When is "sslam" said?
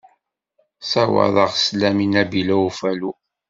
1.55-1.97